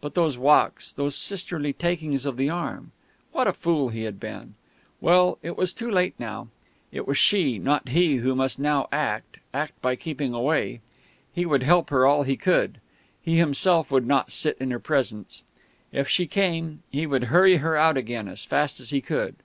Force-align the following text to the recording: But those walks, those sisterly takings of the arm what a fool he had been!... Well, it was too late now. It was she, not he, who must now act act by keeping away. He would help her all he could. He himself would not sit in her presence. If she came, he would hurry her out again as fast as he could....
But 0.00 0.16
those 0.16 0.36
walks, 0.36 0.92
those 0.92 1.14
sisterly 1.14 1.72
takings 1.72 2.26
of 2.26 2.36
the 2.36 2.50
arm 2.50 2.90
what 3.30 3.46
a 3.46 3.52
fool 3.52 3.90
he 3.90 4.02
had 4.02 4.18
been!... 4.18 4.54
Well, 5.00 5.38
it 5.44 5.56
was 5.56 5.72
too 5.72 5.88
late 5.88 6.16
now. 6.18 6.48
It 6.90 7.06
was 7.06 7.18
she, 7.18 7.56
not 7.56 7.90
he, 7.90 8.16
who 8.16 8.34
must 8.34 8.58
now 8.58 8.88
act 8.90 9.36
act 9.54 9.80
by 9.80 9.94
keeping 9.94 10.34
away. 10.34 10.80
He 11.32 11.46
would 11.46 11.62
help 11.62 11.90
her 11.90 12.04
all 12.04 12.24
he 12.24 12.36
could. 12.36 12.80
He 13.22 13.38
himself 13.38 13.92
would 13.92 14.08
not 14.08 14.32
sit 14.32 14.56
in 14.58 14.72
her 14.72 14.80
presence. 14.80 15.44
If 15.92 16.08
she 16.08 16.26
came, 16.26 16.82
he 16.90 17.06
would 17.06 17.22
hurry 17.30 17.58
her 17.58 17.76
out 17.76 17.96
again 17.96 18.26
as 18.26 18.44
fast 18.44 18.80
as 18.80 18.90
he 18.90 19.00
could.... 19.00 19.36